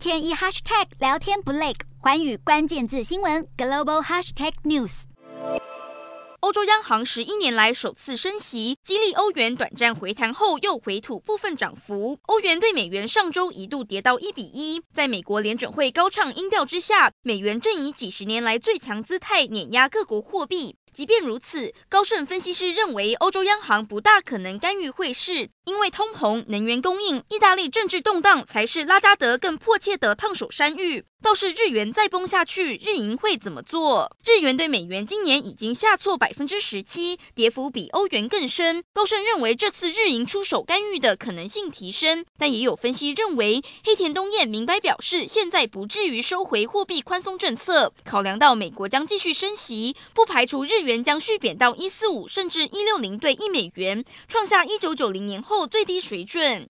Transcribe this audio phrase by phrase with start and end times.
[0.00, 5.02] 天一 hashtag 聊天不累，寰宇关键字新闻 global hashtag news。
[6.40, 12.18] 欧洲央行十一年来首次升息，激励欧元短暂回弹后又回吐部分涨幅。
[12.22, 20.76] 欧元对美元上周一度跌到一比一，在美国联准会高唱音调之下，美元正以几十年来最强姿态碾压各国货币。
[20.92, 31.04] 即便如此，高盛分析师认为，欧洲央行不大可能干预汇市，因为通膨、能源供应、意大利政治动荡才是拉加德更迫切的烫手山芋。
[31.22, 34.10] 倒是日元再崩下去，日银会怎么做？
[34.24, 38.82] 日元对美元今年已经下挫百分之十七，跌幅比欧元更深。
[38.94, 47.92] 高盛认为，这次日银出手干预的可能性提升，但也有分析认为，黑田东彦明白表示，现在不至于收回货币宽松政策。
[48.02, 56.68] 考量到美国将继续升息，不排除日元将续贬到一四五甚至一六零对一美元，创下一九九零年后最低水准。